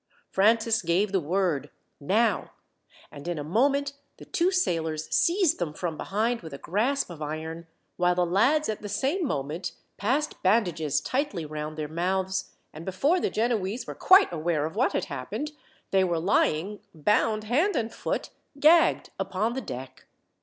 Francis 0.31 0.81
gave 0.81 1.11
the 1.11 1.19
word, 1.19 1.69
"Now," 1.99 2.53
and 3.11 3.27
in 3.27 3.37
a 3.37 3.43
moment 3.43 3.93
the 4.17 4.25
two 4.25 4.49
sailors 4.49 5.07
seized 5.15 5.59
them 5.59 5.75
from 5.75 5.95
behind 5.95 6.41
with 6.41 6.55
a 6.55 6.57
grasp 6.57 7.11
of 7.11 7.21
iron, 7.21 7.67
while 7.97 8.15
the 8.15 8.25
lads 8.25 8.67
at 8.67 8.81
the 8.81 8.89
same 8.89 9.23
moment 9.23 9.73
passed 9.97 10.41
bandages 10.41 11.01
tightly 11.01 11.45
round 11.45 11.77
their 11.77 11.87
mouths, 11.87 12.51
and 12.73 12.83
before 12.83 13.19
the 13.19 13.29
Genoese 13.29 13.85
were 13.85 13.93
quite 13.93 14.33
aware 14.33 14.65
of 14.65 14.75
what 14.75 14.93
had 14.93 15.05
happened, 15.05 15.51
they 15.91 16.03
were 16.03 16.17
lying, 16.17 16.79
bound 16.95 17.43
hand 17.43 17.75
and 17.75 17.93
foot, 17.93 18.31
gagged 18.59 19.11
upon 19.19 19.53
the 19.53 19.61
deck. 19.61 20.07